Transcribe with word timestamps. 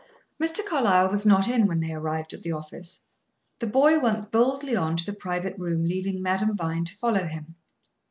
Mr. 0.41 0.65
Carlyle 0.65 1.11
was 1.11 1.27
not 1.27 1.47
in 1.47 1.67
when 1.67 1.79
they 1.79 1.91
arrived 1.93 2.33
at 2.33 2.41
the 2.41 2.51
office. 2.51 3.03
The 3.59 3.67
boy 3.67 3.99
went 3.99 4.31
boldly 4.31 4.75
on 4.75 4.97
to 4.97 5.05
the 5.05 5.13
private 5.13 5.55
room, 5.59 5.85
leaving 5.85 6.23
Madame 6.23 6.57
Vine 6.57 6.85
to 6.85 6.97
follow 6.97 7.27
him. 7.27 7.53